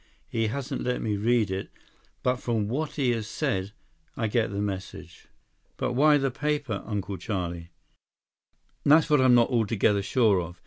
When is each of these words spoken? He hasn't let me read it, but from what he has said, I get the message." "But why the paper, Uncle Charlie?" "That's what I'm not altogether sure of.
He 0.27 0.47
hasn't 0.47 0.81
let 0.83 0.99
me 0.99 1.15
read 1.15 1.51
it, 1.51 1.69
but 2.23 2.37
from 2.37 2.67
what 2.67 2.93
he 2.93 3.11
has 3.11 3.27
said, 3.27 3.71
I 4.17 4.25
get 4.25 4.49
the 4.49 4.59
message." 4.59 5.27
"But 5.77 5.93
why 5.93 6.17
the 6.17 6.31
paper, 6.31 6.81
Uncle 6.87 7.17
Charlie?" 7.17 7.69
"That's 8.83 9.11
what 9.11 9.21
I'm 9.21 9.35
not 9.35 9.51
altogether 9.51 10.01
sure 10.01 10.41
of. 10.41 10.59